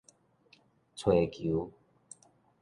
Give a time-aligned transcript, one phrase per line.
[0.95, 1.69] 揣求